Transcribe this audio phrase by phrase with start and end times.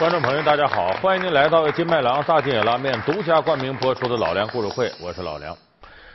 [0.00, 5.54] 观众朋友，大家好，欢迎您来到金麦郎大金野拉面独家冠名播出的《老梁故事会》，我是老梁。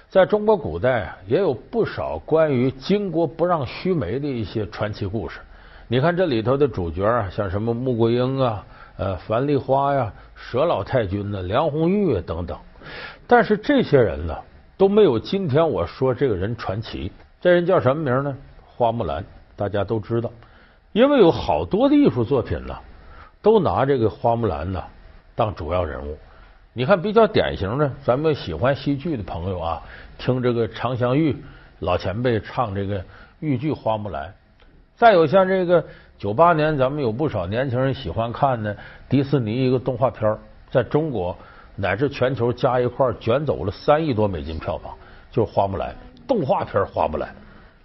[0.09, 5.39] 在中国古代啊，也有不少关于巾帼不让须眉的一些传奇故事。
[5.87, 8.65] 你看这里头的主角啊，像什么穆桂英啊、
[8.97, 12.57] 呃樊梨花呀、佘老太君呢、梁红玉啊等等。
[13.27, 14.35] 但是这些人呢，
[14.77, 17.11] 都没有今天我说这个人传奇。
[17.39, 18.35] 这人叫什么名呢？
[18.65, 19.23] 花木兰，
[19.55, 20.31] 大家都知道，
[20.91, 22.75] 因为有好多的艺术作品呢。
[23.45, 24.83] 都拿这个花木兰呢
[25.35, 26.17] 当主要人物。
[26.73, 29.83] 你看比较典型的，咱们喜欢戏剧的朋友啊，
[30.17, 31.37] 听这个常香玉
[31.77, 33.05] 老前辈唱这个
[33.41, 34.29] 豫剧《花木兰》。
[34.95, 35.85] 再有像这个
[36.17, 38.75] 九八年，咱们有不少年轻人喜欢看的
[39.07, 40.35] 迪士尼一个动画片，
[40.71, 41.37] 在中国
[41.75, 44.91] 乃至全球加一块卷走了三亿多美金票房，
[45.29, 45.91] 就是《花木兰》
[46.27, 47.29] 动画片《花木兰》。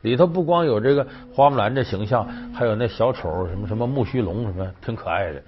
[0.02, 5.42] 里头不光有这个花木兰这形象，还有那小丑什么什么木须龙什么，挺可爱的。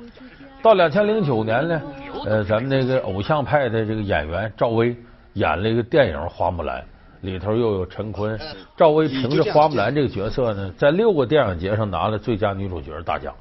[0.62, 1.82] 到两千零九年呢，
[2.26, 4.96] 呃，咱们那个偶像派的这个演员赵薇
[5.32, 6.80] 演了一个电影《花木兰》，
[7.22, 8.38] 里头又有陈坤。
[8.76, 13.34] 赵薇凭着花木兰这个角色呢，在六个电影节上拿了最佳女主角大奖。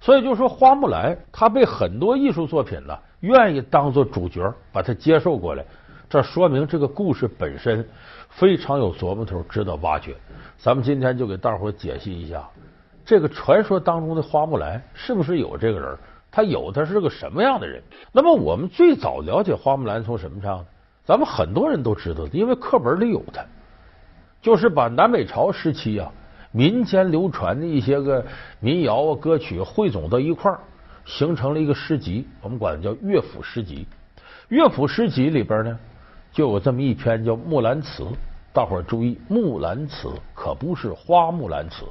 [0.00, 5.64] 所以就说花木兰，她被很多艺术作品呢愿意当做主角，把她接受过来。
[6.08, 7.86] 这说明这个故事本身。
[8.30, 10.12] 非常有琢磨头，值得挖掘。
[10.58, 12.42] 咱们今天就给大伙解析一下，
[13.04, 15.96] 这个传说当中的花木兰是不是有这个人？
[16.32, 17.80] 他有，他是个什么样的人？
[18.10, 20.66] 那么我们最早了解花木兰从什么上？
[21.04, 23.44] 咱们很多人都知道，因为课本里有他，
[24.42, 26.10] 就是把南北朝时期啊
[26.50, 28.26] 民间流传的一些个
[28.58, 30.58] 民谣啊歌曲汇总到一块儿，
[31.04, 33.86] 形成了一个诗集，我们管它叫乐府诗集。
[34.48, 35.78] 乐府诗集里边呢。
[36.34, 38.02] 就有这么一篇叫《木兰辞》，
[38.52, 41.84] 大伙儿注意，《木兰辞》可不是花木兰辞，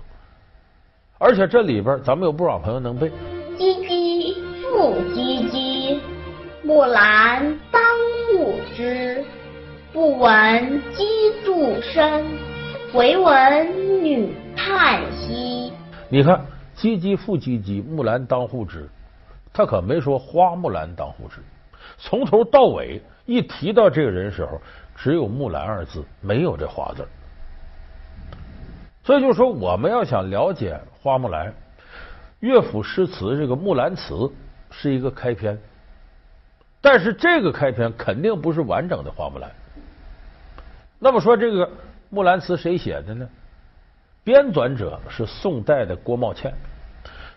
[1.17, 3.09] 而且这里边咱们有不少朋友能背。
[3.57, 5.97] 唧唧复唧唧，
[6.61, 7.81] 木兰当
[8.37, 9.23] 户织。
[9.93, 11.05] 不闻机
[11.45, 12.25] 杼声，
[12.93, 15.71] 惟闻女叹息。
[16.09, 16.45] 你看，
[16.75, 18.89] 唧唧复唧唧，木兰当户织，
[19.53, 21.37] 他可没说花木兰当户织，
[21.97, 23.01] 从头到尾。
[23.25, 24.61] 一提到这个人时候，
[24.95, 27.07] 只有木兰二字，没有这花字。
[29.03, 31.53] 所以就说，我们要想了解花木兰，
[32.39, 34.13] 乐府诗词这个《木兰辞》
[34.71, 35.57] 是一个开篇，
[36.81, 39.51] 但是这个开篇肯定不是完整的花木兰。
[40.99, 41.67] 那么说，这个
[42.09, 43.27] 《木兰辞》谁写的呢？
[44.23, 46.53] 编纂者是宋代的郭茂倩。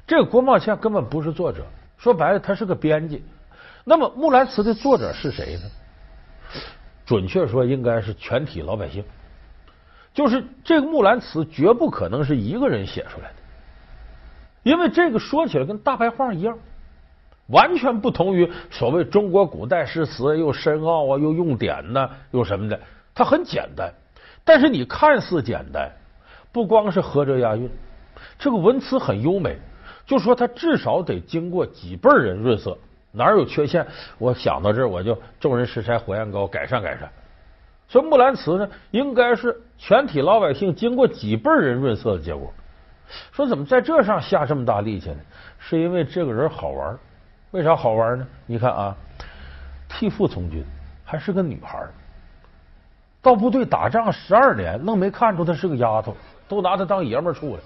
[0.07, 1.65] 这个郭茂倩根本不是作者，
[1.99, 3.25] 说白了，他是个编辑。
[3.89, 5.63] 那么《木兰辞》的作者是谁呢？
[7.07, 9.05] 准确说，应该是全体老百姓。
[10.13, 13.35] 就是这个《木兰辞》绝不可能是一个人写出来的，
[14.65, 16.59] 因为这个说起来跟大白话一样，
[17.47, 22.81] 完全不同于所谓中国古代诗词又深奥啊，又用典呢，又什么的。
[23.15, 23.95] 它很简单，
[24.43, 25.93] 但是你看似简单，
[26.51, 27.71] 不光是合辙押韵，
[28.37, 29.57] 这个文词很优美。
[30.05, 32.77] 就说它至少得经过几辈人润色。
[33.17, 33.87] 哪有缺陷？
[34.19, 37.11] 我想到这儿，我就众人拾柴火焰高，改善改善。
[37.89, 42.53] 所以《木兰辞》呢，应该是全体老百姓经过几辈人润色的结果。
[43.33, 45.17] 说怎么在这上下这么大力气呢？
[45.59, 46.99] 是因为这个人好玩。
[47.53, 48.27] 为啥好玩呢？
[48.45, 48.95] 你看啊，
[49.89, 50.63] 替父从军，
[51.05, 51.87] 还是个女孩，
[53.23, 56.15] 到部队打仗十二年，愣没看出她是个丫头，
[56.49, 57.63] 都拿她当爷们儿处了。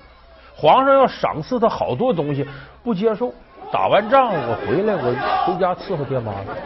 [0.54, 2.46] 皇上要赏赐她好多东西，
[2.84, 3.34] 不接受。
[3.72, 5.14] 打完仗我回来，我
[5.46, 6.56] 回家伺候爹妈了。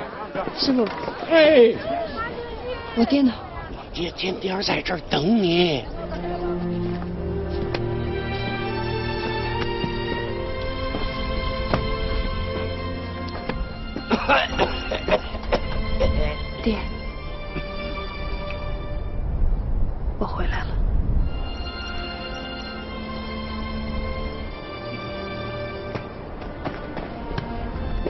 [0.56, 0.84] 师傅，
[1.30, 1.74] 哎，
[2.96, 3.30] 我爹呢？
[3.70, 5.84] 我爹天天在这儿等你。
[16.62, 16.78] 爹，
[20.18, 20.68] 我回来了。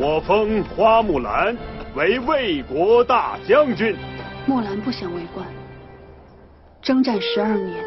[0.07, 1.57] 我封花木兰
[1.95, 3.97] 为魏国大将军。
[4.45, 5.47] 木兰不想为官，
[6.83, 7.83] 征战十二年，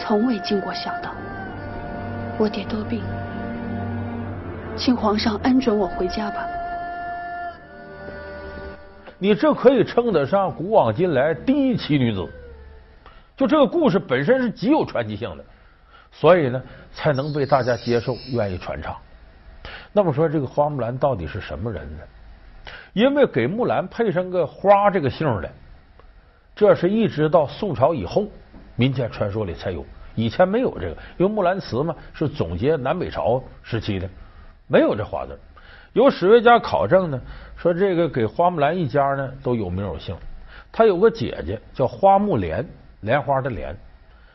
[0.00, 1.14] 从未进过小道。
[2.36, 3.04] 我爹多病，
[4.76, 6.44] 请皇上恩准我回家吧。
[9.16, 12.28] 你这可以称得上古往今来第一奇女子。
[13.36, 15.44] 就这个故事本身是极有传奇性的，
[16.10, 16.60] 所以呢，
[16.92, 18.92] 才能被大家接受，愿意传唱。
[19.96, 22.02] 那么说，这个花木兰到底是什么人呢？
[22.92, 25.50] 因为给木兰配上个花这个姓的，
[26.54, 28.26] 这是一直到宋朝以后
[28.74, 29.82] 民间传说里才有，
[30.14, 30.90] 以前没有这个。
[31.16, 34.06] 因为《木兰辞》嘛是总结南北朝时期的，
[34.68, 35.38] 没有这花字。
[35.94, 37.18] 有史学家考证呢，
[37.56, 40.14] 说这个给花木兰一家呢都有名有姓。
[40.70, 42.62] 他有个姐姐叫花木莲，
[43.00, 43.74] 莲花的莲，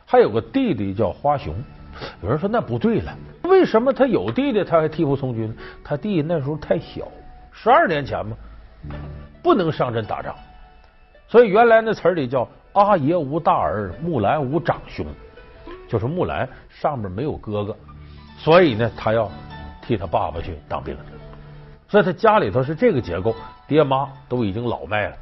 [0.07, 1.53] 还有个弟弟叫花雄。
[2.21, 5.55] 有人说那不对了，为什么他有弟弟他还替父从军？
[5.83, 7.07] 他弟那时候太小，
[7.51, 8.35] 十二年前嘛，
[9.43, 10.35] 不能上阵打仗。
[11.27, 15.05] 所以原来那词儿里叫阿爷无大儿，木兰无长兄，
[15.87, 17.75] 就是木兰上面没有哥哥，
[18.37, 19.29] 所以呢，他要
[19.81, 20.95] 替他爸爸去当兵。
[21.87, 23.35] 所以他家里头是这个结构，
[23.67, 25.15] 爹妈都已经老迈了，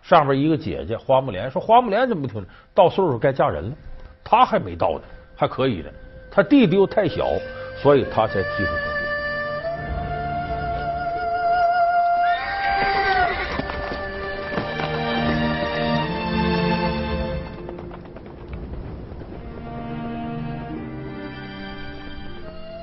[0.00, 2.44] 上面一个姐姐花木莲，说花木莲怎么不听？
[2.74, 3.76] 到岁数该嫁人了，
[4.24, 5.02] 他还没到呢，
[5.36, 5.92] 还可以的。
[6.34, 7.28] 他弟弟又太小，
[7.80, 9.04] 所以他才替父从军。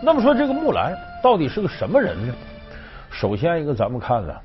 [0.01, 2.33] 那么说，这个木兰到底是个什么人呢？
[3.11, 4.41] 首先一个，咱们看了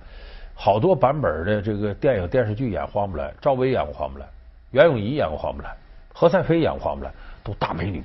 [0.52, 4.28] 好多版本的这个电影、电视剧演花木兰，赵薇演过花木兰，
[4.72, 5.72] 袁咏仪演过花木兰，
[6.12, 7.12] 何赛飞演过花木兰，
[7.44, 8.02] 都大美女。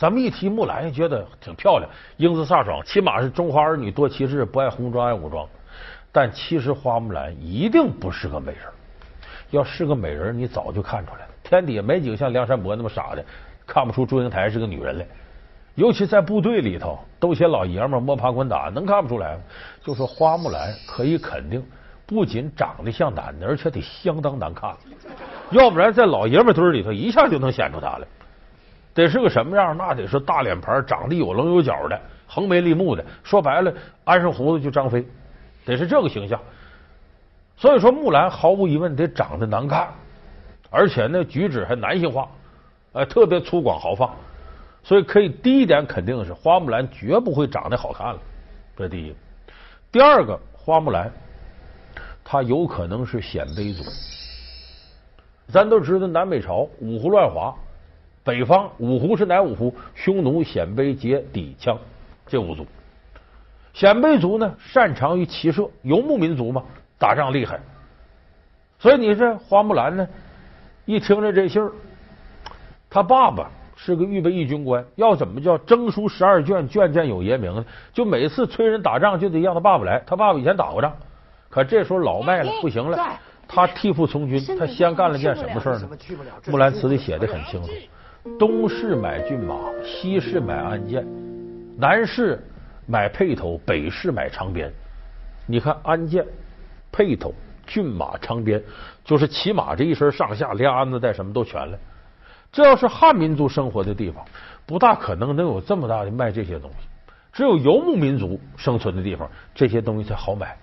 [0.00, 1.86] 咱们一提木兰，觉得挺漂亮，
[2.16, 5.46] 英姿飒爽，起码是中华儿女多奇志，不爱红装爱武装。
[6.10, 8.62] 但其实花木兰一定不是个美人，
[9.50, 11.28] 要是个美人，你早就看出来了。
[11.42, 13.22] 天底下没几个像梁山伯那么傻的，
[13.66, 15.06] 看不出祝英台是个女人来。
[15.74, 19.42] 尤其在部队里头，都些老爷们摸爬滚打，能看不出来吗？
[19.84, 21.62] 就说花木兰可以肯定，
[22.06, 24.74] 不仅长得像男的，而且得相当难看。
[25.50, 28.06] 要不然在老爷们堆里头，一下就能显出她来。
[28.92, 29.76] 得是个什么样？
[29.76, 33.04] 那得是大脸盘，长得有棱有角的，横眉立目的。
[33.22, 33.72] 说白了，
[34.04, 35.06] 安上胡子就张飞，
[35.64, 36.40] 得是这个形象。
[37.56, 39.88] 所以说，木兰毫无疑问得长得难看，
[40.70, 42.28] 而且那举止还男性化，
[42.92, 44.10] 哎，特别粗犷豪放。
[44.82, 48.18] 所以可以第一点肯定是，花木兰绝不会长得好看了。
[48.76, 49.14] 这第一。
[49.92, 51.12] 第二个，花木兰
[52.24, 53.84] 她有可能是鲜卑族。
[55.48, 57.54] 咱都知道南北朝五胡乱华。
[58.22, 59.74] 北方五胡是哪五胡？
[59.94, 61.76] 匈奴、鲜卑、羯、氐、羌，
[62.26, 62.66] 这五族。
[63.72, 66.62] 鲜卑族呢，擅长于骑射，游牧民族嘛，
[66.98, 67.60] 打仗厉害。
[68.78, 70.06] 所以你这花木兰呢，
[70.84, 71.72] 一听着这信儿，
[72.90, 77.64] 他爸爸是个预备役军官，要怎么叫征书十二卷，卷卷有爷名呢？
[77.92, 80.02] 就每次催人打仗，就得让他爸爸来。
[80.06, 80.94] 他爸爸以前打过仗，
[81.48, 82.98] 可这时候老迈了，不行了，
[83.48, 84.42] 他替父从军。
[84.58, 85.88] 他先干了件什么事呢？
[86.48, 87.70] 木兰辞里写的很清楚。
[88.38, 91.02] 东市买骏马，西市买鞍鞯，
[91.78, 92.38] 南市
[92.86, 94.70] 买辔头，北市买长鞭。
[95.46, 96.22] 你看鞍鞯、
[96.92, 97.32] 辔头、
[97.66, 98.62] 骏马、长鞭，
[99.04, 101.78] 就是骑马这一身上下连鞍子带什么都全了。
[102.52, 104.22] 这要是汉民族生活的地方，
[104.66, 106.76] 不大可能能有这么大的卖这些东西。
[107.32, 110.54] 只有游牧民族生存的地方，这些东西才好买。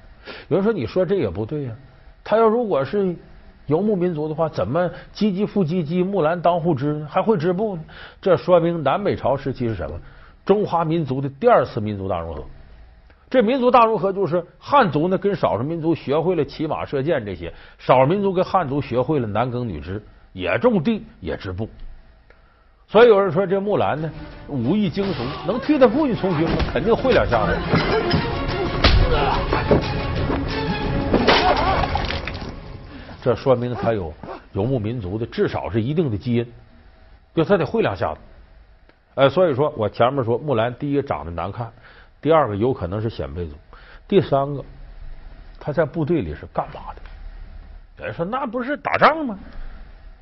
[0.48, 1.76] 有人说，你说这也不对呀。
[2.24, 3.16] 他要如果是。
[3.68, 7.08] 游牧民族的话，怎么唧唧复唧唧，木兰当户织呢？
[7.10, 7.82] 还会织布呢？
[8.22, 9.96] 这说明南北朝时期是什么？
[10.46, 12.44] 中华民族的第二次民族大融合。
[13.30, 20.02] 这民族大融合就是汉族呢跟少数民族学会了骑马射箭这些，少数民族跟汉族学会了男耕女织，
[20.32, 21.70] 也种地也织布。
[22.88, 24.10] 所以有人说这木兰呢
[24.48, 26.56] 武艺精熟，能替他父亲从军吗？
[26.72, 28.37] 肯定会两下子。
[33.22, 34.14] 这说明他有
[34.54, 36.54] 游牧民族的，至少是一定的基因，
[37.34, 38.20] 就他得会两下子。
[39.16, 41.72] 哎，所以说我前面说木兰，第一个长得难看，
[42.22, 43.56] 第二个有可能是鲜卑族，
[44.08, 44.64] 第三个
[45.60, 47.02] 他在部队里是干嘛的？
[48.00, 49.38] 有人说那不是打仗吗？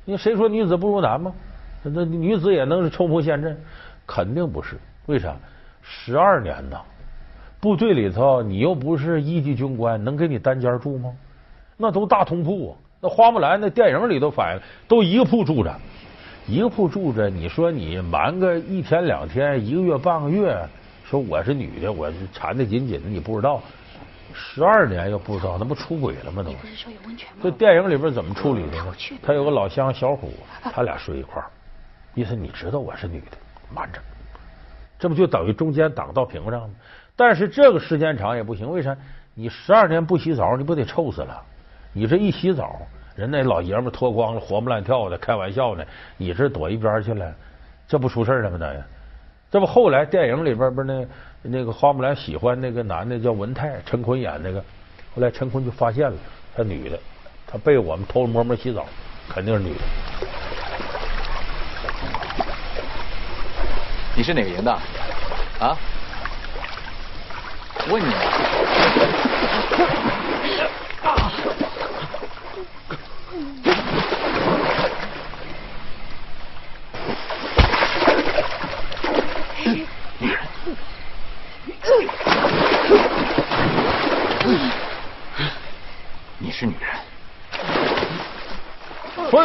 [0.04, 1.32] 你谁说女子不如男吗？
[1.82, 3.56] 那女子也能是冲锋陷阵？
[4.06, 4.76] 肯定不是。
[5.06, 5.36] 为啥？
[5.82, 6.80] 十二年呐，
[7.60, 11.12] 部队里头你又不是一级军官，能给你单间住吗？
[11.76, 12.72] 那都大通铺啊！
[13.06, 15.72] 那花木兰那电影里头反映，都一个铺住着，
[16.48, 17.30] 一个铺住着。
[17.30, 20.60] 你说你瞒个一天两天，一个月半个月，
[21.04, 23.62] 说我是女的，我缠的紧紧的，你不知道，
[24.34, 26.42] 十二年又不知道，那不出轨了吗？
[26.42, 26.50] 都。
[27.40, 28.92] 这电影里边怎么处理的呢？
[29.22, 31.46] 他有个老乡小虎，他俩睡一块儿，
[32.14, 33.36] 意思你知道我是女的，
[33.72, 34.00] 瞒着，
[34.98, 36.70] 这不就等于中间挡到屏上吗？
[37.14, 38.96] 但是这个时间长也不行，为啥？
[39.32, 41.40] 你十二年不洗澡，你不得臭死了？
[41.92, 42.76] 你这一洗澡，
[43.16, 45.82] 人那老爷们脱光了，活蹦乱跳的，开玩笑呢。
[46.18, 47.34] 你这躲一边去了，
[47.88, 48.58] 这不出事了吗？
[48.60, 48.80] 那呀，
[49.50, 51.06] 这不后来电影里边不是那
[51.42, 54.60] 那个花木兰喜欢那个男的叫文泰，陈坤演那个。
[55.14, 56.16] 后来陈坤就发现了，
[56.54, 56.98] 他女的，
[57.46, 58.84] 他被我们偷偷摸摸洗澡，
[59.30, 59.80] 肯定是女的。
[64.14, 64.70] 你是哪个营的？
[65.58, 65.74] 啊？
[67.88, 68.12] 问你。
[86.38, 86.88] 你是女人。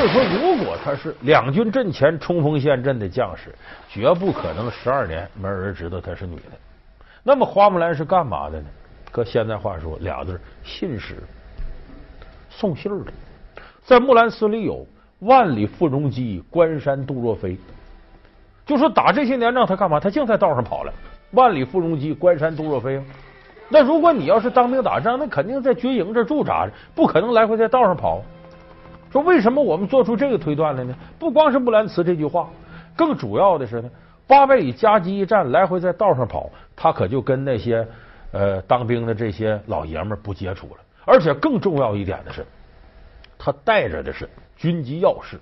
[0.07, 3.53] 所以说，如果他是两军阵前冲锋陷阵的将士，
[3.87, 6.51] 绝不可能十二年没人知道她是女的。
[7.23, 8.67] 那么花木兰是干嘛的呢？
[9.11, 11.17] 搁现在话说，俩字信使，
[12.49, 13.11] 送信的。
[13.83, 14.85] 在木兰诗里有
[15.19, 17.55] “万里赴戎机，关山度若飞”，
[18.65, 19.99] 就说打这些年仗，他干嘛？
[19.99, 20.91] 他净在道上跑了。
[21.31, 22.99] 万里赴戎机，关山度若飞。
[23.69, 28.21] 那如果你要是当兵打仗，那肯定在军营这驻扎着，不可能来回在道上跑。
[29.11, 30.95] 说为什么我们做出这个推断来呢？
[31.19, 32.49] 不光是木兰辞这句话，
[32.95, 33.89] 更主要的是呢，
[34.25, 37.85] 八百里夹击一战，来回在道上跑，他可就跟那些
[38.31, 40.77] 呃当兵的这些老爷们不接触了。
[41.03, 42.45] 而且更重要一点的是，
[43.37, 45.39] 他带着的是军机要事、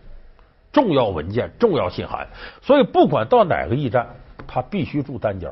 [0.71, 2.27] 重要文件、重要信函，
[2.61, 4.07] 所以不管到哪个驿站，
[4.47, 5.51] 他必须住单间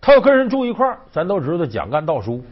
[0.00, 2.42] 他要跟人住一块，咱都知道蒋干盗书，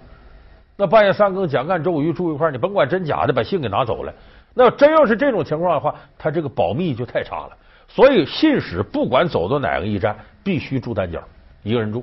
[0.77, 4.13] 那半夜三更，蒋干、周瑜住一块，你甭管真假的，把信给拿走了。
[4.59, 7.51] 那真要是这种情况的话，他这个保密就太差了。
[7.87, 11.21] 所以信使不管走到哪个驿站，必须住单间，
[11.63, 12.03] 一个人住。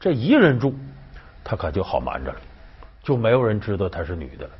[0.00, 0.74] 这一个人住，
[1.44, 2.38] 他可就好瞒着了，
[3.02, 4.50] 就没有人知道她是女的了。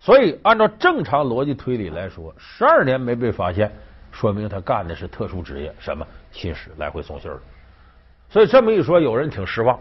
[0.00, 3.70] 所以按照正常逻辑推理来说，十二年没被发现，
[4.10, 7.38] 说明他干的是特殊职业，什么信使来回送信儿。
[8.28, 9.78] 所以这么一说，有人挺失望。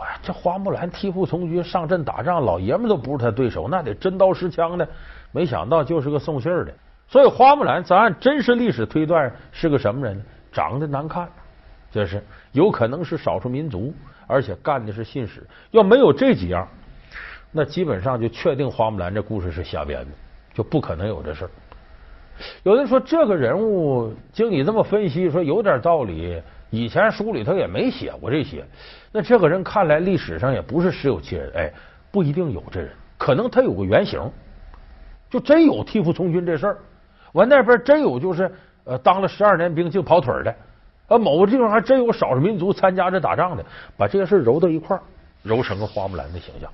[0.00, 4.88] 哇，这花木兰替父从军上阵打仗，老爷们都不是他对手，那得真刀实枪的。
[5.36, 6.72] 没想到就是个送信儿的，
[7.06, 10.24] 所以花木兰咱按真实历史推断是个什么人呢？
[10.50, 11.28] 长得难看，
[11.92, 13.92] 这是有可能是少数民族，
[14.26, 15.46] 而且干的是信使。
[15.72, 16.66] 要没有这几样，
[17.52, 20.10] 那基本上就确定花木兰这故事是瞎编的，
[20.54, 21.50] 就不可能有这事儿。
[22.62, 26.40] 有人说这个人物，经你这么分析，说有点道理。
[26.70, 28.64] 以前书里头也没写过这些，
[29.12, 31.70] 那这个人看来历史上也不是实有其人，哎，
[32.10, 32.88] 不一定有这人，
[33.18, 34.18] 可能他有个原型。
[35.28, 36.78] 就真有替父从军这事儿，
[37.32, 38.50] 完那边真有就是
[38.84, 40.54] 呃当了十二年兵净跑腿的，
[41.08, 43.64] 呃某个地方还真有少数民族参加这打仗的，
[43.96, 45.02] 把这些事揉到一块儿，
[45.42, 46.70] 揉成个花木兰的形象。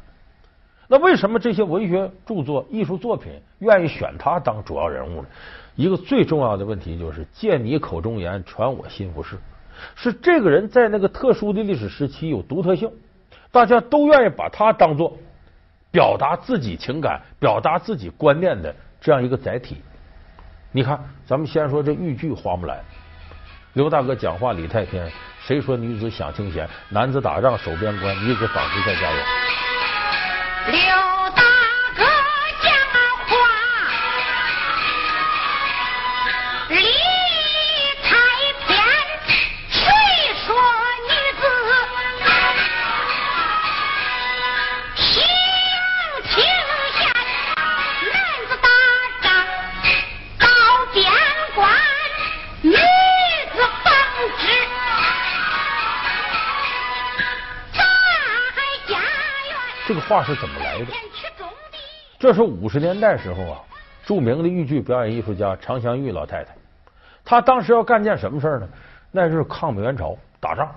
[0.89, 5.29] 那为什么这些文学著作、艺术作品愿意选他当主要人物呢？
[5.75, 9.39] 一个最重要的问题就是借你口中言，传我心腹事，
[9.95, 12.91] 是这个人在那个特殊的历史时期有独特性，
[13.51, 15.17] 大家都愿意把他当做。
[15.93, 19.81] 表达自己情感、表达自己观念的这样一个载体。
[20.73, 22.79] 你看，咱们先说这豫剧《花木兰》，
[23.75, 25.13] 刘大哥讲话，李太偏，
[25.45, 29.23] 谁说女子享清闲，男子打仗守边关，女子纺织在家园。
[60.13, 60.87] 话是怎么来的？
[62.19, 63.59] 这是五十年代时候啊，
[64.05, 66.55] 著名的豫剧表演艺术家常香玉老太太，
[67.25, 68.69] 她当时要干件什么事呢？
[69.11, 70.71] 那是抗美援朝打仗。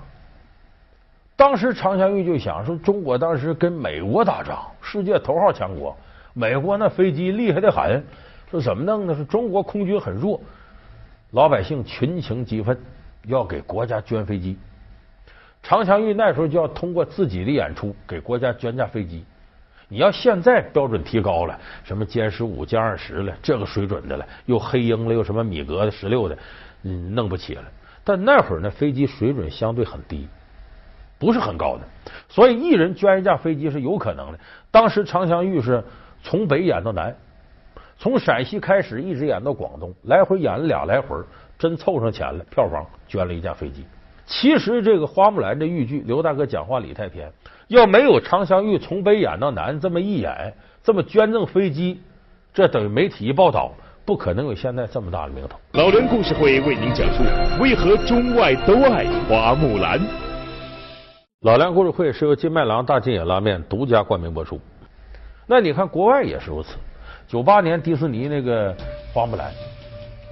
[1.36, 5.98] 当时常香玉就想说，中国当时跟美国打仗，世界头号强国，
[6.34, 8.02] 美国那飞机厉害的很，
[8.50, 9.14] 说怎么弄呢？
[9.14, 10.40] 是中国空军很弱，
[11.32, 12.80] 老百姓群情激愤，
[13.28, 14.58] 要给国家捐飞机。
[15.68, 19.26] 常香玉那时候就要通过自己的演出给国家捐架飞机。
[19.88, 26.38] 你要现在标准提高了，什么歼十五、歼二十了，这个水准的了，又黑鹰了，又什么米格的十六的，
[26.84, 27.64] 嗯，弄不起了。
[28.04, 30.28] 但那会儿呢飞机水准相对很低，
[31.18, 31.82] 不是很高的，
[32.30, 34.40] 所以一人捐一架飞机是有可能的。
[34.70, 35.84] 当时常香玉是
[36.22, 37.16] 从北演到南，
[37.98, 41.18] 从陕西开始一直演到广东，来回演了俩来回，
[41.58, 43.84] 真凑上钱了，票房捐了一架飞机。
[44.26, 47.32] 其实这个花木兰这豫剧，刘大哥讲话理太偏。
[47.68, 50.54] 要没有常香玉从北演到南这么一演，
[50.84, 52.00] 这么捐赠飞机，
[52.54, 53.72] 这等于媒体一报道，
[54.06, 55.60] 不可能有现在这么大的名头。
[55.74, 57.24] 老梁故事会为您讲述
[57.60, 60.00] 为何中外都爱花木兰。
[61.42, 64.60] 老梁故事会是由金麦郎大金眼拉面独家冠名播出。
[65.48, 66.76] 那你看国外也是如此。
[67.28, 68.76] 九八年迪士尼那个
[69.14, 69.52] 花木兰，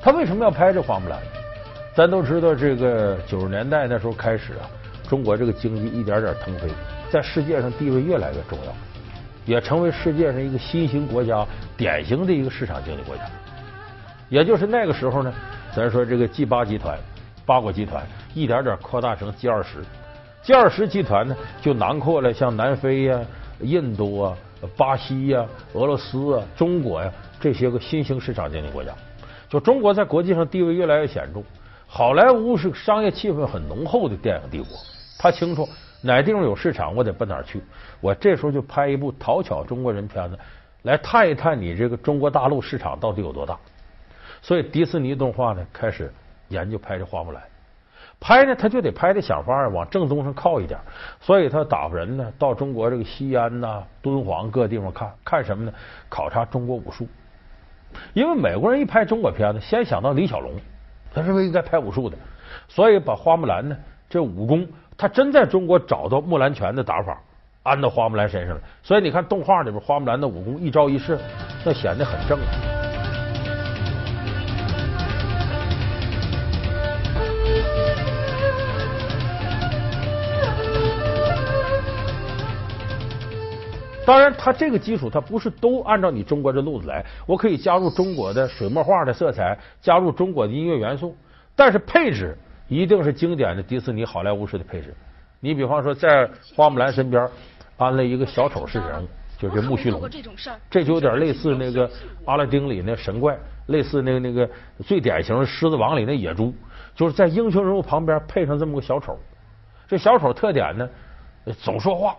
[0.02, 1.20] 他为什么要拍这花木兰？
[1.96, 4.66] 咱都知道，这个九十年代那时候开始啊，
[5.08, 6.68] 中国这个经济一点点腾飞，
[7.12, 8.74] 在世界上地位越来越重要，
[9.46, 11.46] 也成为世界上一个新兴国家，
[11.78, 13.24] 典型的一个市场经济国家。
[14.28, 15.32] 也就是那个时候呢，
[15.76, 16.98] 咱说这个 G 八集团、
[17.46, 19.78] 八国集团一点点扩大成 G 二十
[20.42, 23.20] ，G 二十集团呢就囊括了像南非呀、
[23.60, 24.36] 印度啊、
[24.76, 28.92] 巴西呀、俄罗斯啊、中国呀这些个新兴市场经济国家。
[29.48, 31.44] 就中国在国际上地位越来越显著，
[31.96, 34.70] 好莱坞是商业气氛很浓厚的电影帝国，
[35.20, 35.70] 他清楚
[36.02, 37.62] 哪地方有市场，我得奔哪去。
[38.02, 40.40] 我这时候就拍一部讨巧中国人片子，
[40.82, 43.56] 来探一探你这个中国大陆市场到底有多大。
[44.42, 46.12] 所以迪士尼动画呢开始
[46.48, 47.44] 研究拍这花木兰，
[48.20, 50.80] 拍呢他就得拍的想法往正宗上靠一点，
[51.22, 55.72] 所以他打发人呢到中国这个西安呐、敦煌各地方看看什么呢？
[56.10, 57.08] 考察中国武术。
[58.16, 60.54] 因为美国人一拍中国片子，先想到李小龙，
[61.13, 62.17] 他认为应该拍武术的，
[62.67, 63.77] 所以把花木兰呢
[64.10, 64.67] 这武功，
[64.98, 67.20] 他真在中国找到木兰拳的打法，
[67.63, 68.62] 安到花木兰身上了。
[68.82, 71.17] 所以你看动画里边花木兰的武功一招一式，
[71.63, 72.38] 那显得很正。
[84.05, 87.05] 当然，它这个基础它不是都按照你中国这路子来。
[87.25, 91.15] 我可以加入中国的水墨画的色彩，加入中国的音乐元素，
[91.55, 94.93] 但是配置一定是经典的迪士尼好莱坞式的配置。
[95.39, 97.27] 你比方说，在花木兰身边
[97.77, 99.07] 安了一个小丑式人物，
[99.38, 100.01] 就是木须龙，
[100.69, 101.89] 这就有点类似那个
[102.25, 104.50] 阿拉丁里那神怪，类似那个那个
[104.86, 106.53] 最典型的狮子王里那野猪，
[106.93, 109.17] 就是在英雄人物旁边配上这么个小丑。
[109.88, 110.89] 这小丑特点呢，
[111.62, 112.15] 总说话。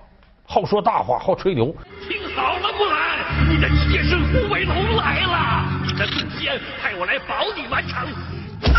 [0.47, 1.75] 好说大话，好吹牛。
[2.07, 5.65] 听好了，木兰，你的妾身胡伟龙来了！
[5.85, 8.07] 你的祖先派我来保你完成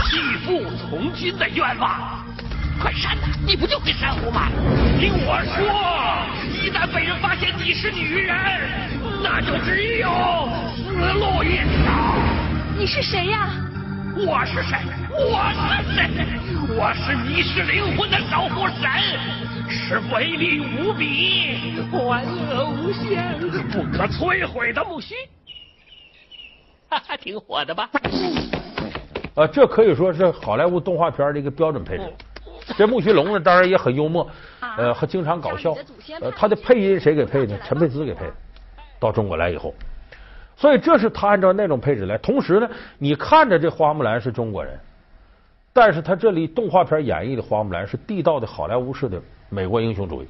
[0.06, 2.24] 弃父从军的愿望。
[2.80, 3.28] 快删呐！
[3.46, 4.48] 你不就会珊瑚吗？
[5.00, 5.66] 听我说，
[6.54, 8.36] 一旦被人发现你是女人，
[9.24, 10.08] 那就只有
[10.76, 12.16] 死路一条。
[12.78, 13.50] 你是谁呀？
[14.16, 14.78] 我是谁？
[15.12, 16.10] 我是谁？
[16.78, 18.90] 我是迷失灵魂的守护神。
[19.76, 23.38] 是威力无比、欢乐无限、
[23.70, 25.14] 不可摧毁的木须，
[26.90, 27.90] 哈哈，挺火的吧？
[29.36, 32.04] 啊，这可以说是好莱坞动画片的一个标准配置。
[32.78, 34.28] 这木须龙呢，当然也很幽默，
[34.78, 35.76] 呃，还经常搞笑。
[36.22, 37.60] 呃，他的配音谁给配的？
[37.60, 38.34] 陈佩斯给配的。
[38.98, 39.74] 到中国来以后，
[40.56, 42.18] 所以这是他按照那种配置来。
[42.18, 44.80] 同时呢，你看着这花木兰是中国人，
[45.74, 49.22] 但是他这里动画片演绎的花木兰是地道的好莱坞式的。
[49.50, 50.28] 美国英雄主义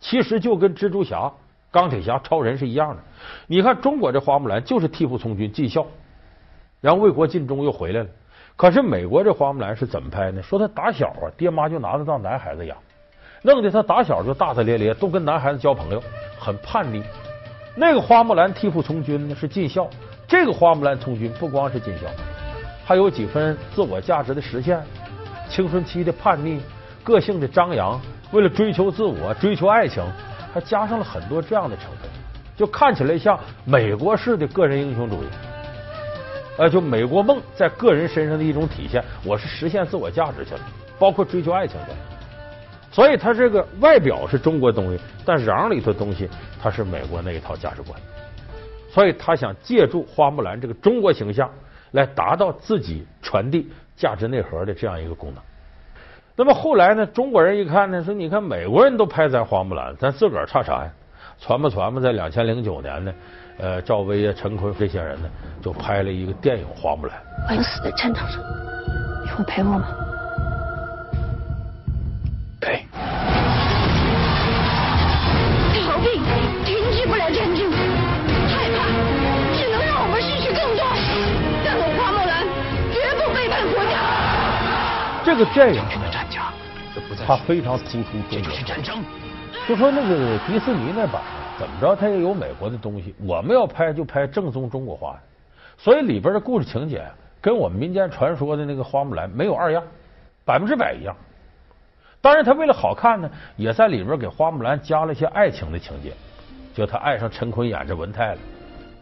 [0.00, 1.32] 其实就跟蜘蛛侠、
[1.70, 3.02] 钢铁侠、超人是一样的。
[3.46, 5.86] 你看中国这花木兰就是替父从军尽孝，
[6.80, 8.08] 然后为国尽忠又回来了。
[8.56, 10.42] 可是美国这花木兰是怎么拍呢？
[10.42, 12.76] 说他打小啊，爹妈就拿他当男孩子养，
[13.42, 16.02] 弄得他打小就大大咧咧，都跟男孩子交朋友，
[16.38, 17.02] 很叛逆。
[17.76, 19.88] 那个花木兰替父从军呢是尽孝，
[20.26, 22.06] 这个花木兰从军不光是尽孝，
[22.84, 24.80] 还有几分自我价值的实现，
[25.48, 26.60] 青春期的叛逆，
[27.04, 28.00] 个性的张扬。
[28.32, 30.04] 为了追求自我、追求爱情，
[30.52, 32.10] 还加上了很多这样的成分，
[32.56, 35.26] 就看起来像美国式的个人英雄主义，
[36.58, 39.02] 呃，就美国梦在个人身上的一种体现。
[39.24, 40.60] 我是实现自我价值去了，
[40.98, 41.88] 包括追求爱情的。
[42.90, 46.28] 所以他这个外表是中国东西，但瓤里头东西
[46.60, 47.98] 他是美国那一套价值观。
[48.90, 51.48] 所以他想借助花木兰这个中国形象，
[51.92, 55.42] 来达到自己传递价值内核的这样一个功能。
[56.38, 57.04] 那么后来呢？
[57.04, 60.90] 中国人一看呢，说你看美国人都拍咱花木兰，咱自个儿差啥呀？
[61.40, 63.12] 传吧传吧，在两千零九年呢，
[63.58, 65.28] 呃，赵薇啊、陈坤这些人呢，
[65.60, 67.16] 就拍了一个电影《花木兰》。
[67.48, 68.40] 我要死在战场上，
[69.24, 69.88] 你会陪我吗？
[72.60, 72.86] 陪。
[75.82, 76.20] 逃避
[76.64, 77.68] 停止不了战争，
[78.46, 78.86] 害怕
[79.58, 80.86] 只能让我们失去更多。
[81.64, 82.46] 但我花木兰
[82.94, 83.98] 绝不背叛国家。
[85.24, 85.82] 这个电影。
[87.26, 89.04] 他非常突出中国战争，
[89.66, 91.22] 就说那个迪士尼那版
[91.58, 93.14] 怎么着，他也有美国的东西。
[93.24, 95.20] 我们要拍就拍正宗中国话的，
[95.76, 97.04] 所以里边的故事情节
[97.40, 99.82] 跟我们民间传说的那个花木兰没有二样，
[100.44, 101.14] 百分之百一样。
[102.20, 106.12] 当然，他为了好看呢，也在里边给花木兰加了一些爱情的情节，
[106.74, 108.38] 就他爱上陈坤演这文泰了，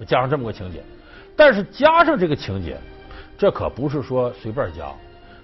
[0.06, 0.82] 加上这么个情节。
[1.34, 2.76] 但是加上这个情节，
[3.38, 4.90] 这可不是说随便加，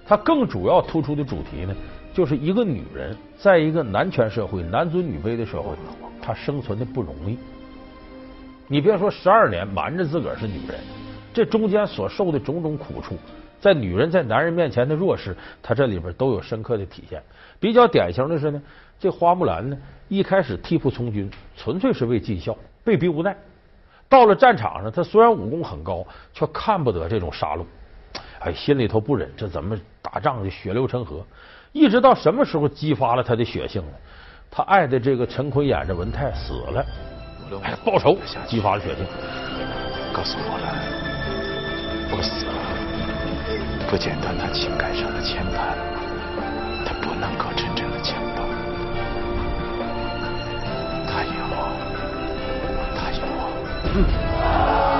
[0.05, 1.75] 它更主要突出的主题呢。
[2.13, 5.75] 就是一个女人，在一个男权社会、男尊女卑的社会，
[6.21, 7.37] 她生存的不容易。
[8.67, 10.79] 你别说十二年瞒着自个儿是女人，
[11.33, 13.17] 这中间所受的种种苦处，
[13.59, 17.21] 在女人在男人面前的弱势，她这里边都有深刻的体现。
[17.59, 18.61] 比较典型的是呢，
[18.99, 19.75] 这花木兰呢，
[20.07, 23.35] 一开始替父从军，纯粹是为尽孝，被逼无奈。
[24.07, 27.65] 到了战场上，他虽然武功很高，却看不得这种杀戮，
[28.39, 31.25] 哎，心里头不忍，这怎么打仗就血流成河？
[31.73, 33.91] 一直到什么时候激发了他的血性呢？
[34.55, 36.85] 他爱的这个陈坤演的文泰死了，
[37.63, 39.03] 哎，报仇，激发了血性。
[40.13, 40.65] 告诉我了，
[42.11, 42.53] 我死了，
[43.89, 45.73] 不简单他情感上的牵绊，
[46.85, 48.43] 他不能够真正的强大。
[51.09, 51.57] 他有我，
[52.95, 54.92] 他有我。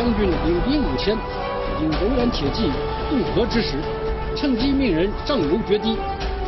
[0.00, 1.14] 将军领兵五千，
[1.78, 2.72] 引柔然铁骑
[3.10, 3.76] 渡河之时，
[4.34, 5.94] 趁机命人上游决堤，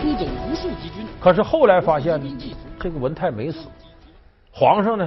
[0.01, 1.07] 突走无数敌军。
[1.21, 3.69] 可是后来发现呢，这个文泰没死，
[4.51, 5.07] 皇上呢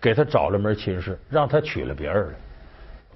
[0.00, 2.32] 给他找了门亲事，让他娶了别人了。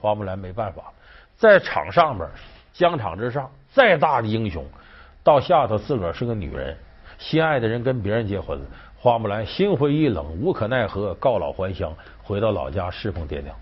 [0.01, 0.93] 花木兰没办法，
[1.37, 2.29] 在场上边
[2.73, 4.67] 疆场之上，再大的英雄，
[5.23, 6.77] 到下头自个儿是个女人，
[7.19, 8.65] 心爱的人跟别人结婚了，
[8.99, 13.55] 花木兰心灰意冷，无可奈何，告老还乡，回到老家侍奉爹娘。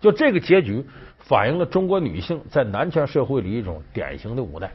[0.00, 0.84] 就这个结局，
[1.18, 4.70] 反映了中国女性在男权社会里一种典型的无奈。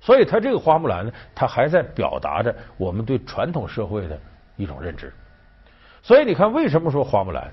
[0.00, 4.18] 所以，他这个花木兰呢，他还在表达着我们对传统社会的
[4.56, 5.12] 一种认知。
[6.02, 7.52] 所以，你看，为什么说花木兰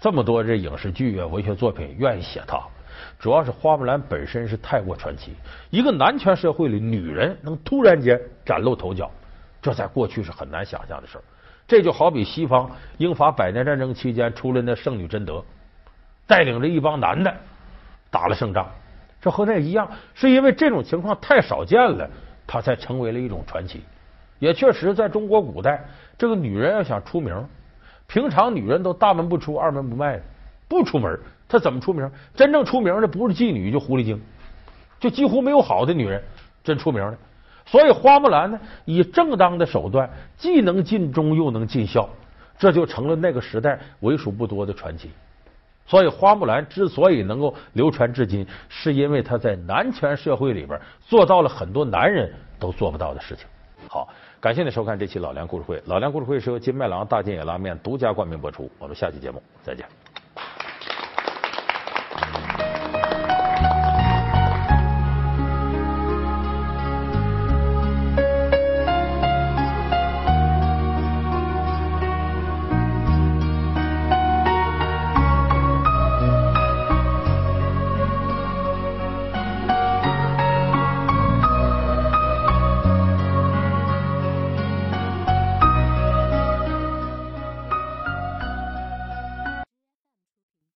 [0.00, 2.60] 这么多这影视剧啊、文学作品愿意写她？
[3.18, 5.32] 主要是花木兰本身是太过传奇。
[5.70, 9.10] 一个男权社会里，女人能突然间崭露头角，
[9.60, 11.24] 这在过去是很难想象的事儿。
[11.66, 15.42] 这就好比西方英法百年战争期间出来那圣女贞德，
[16.30, 17.34] 带领着一帮男的
[18.08, 18.70] 打了胜仗。
[19.20, 22.08] 这和那一样，是因为这种情况太少见了，
[22.46, 23.82] 他才成为了一种传奇。
[24.38, 25.84] 也确实，在中国古代，
[26.16, 27.34] 这个女人要想出名，
[28.06, 30.22] 平常女人都大门不出、二门不迈的，
[30.68, 32.08] 不出门，她怎么出名？
[32.34, 34.22] 真正出名的不是妓女，就狐狸精，
[35.00, 36.22] 就几乎没有好的女人
[36.62, 37.18] 真出名的。
[37.66, 42.08] 所以，花木兰呢，以正当的手段，既能尽忠又能尽孝，
[42.58, 45.10] 这就成了那个时代为数不多的传奇。
[45.90, 53.44] 所以，花木兰之所以能够流传至今，是因为她在男权社会里边做到了很多男人都做不到的事情。
[53.88, 55.82] 好，感谢您收看这期老梁故事会。
[55.86, 58.70] 老梁故事会是由金麦郎大金野拉面独家冠名播出。
[58.78, 59.84] 我们下期节目再见。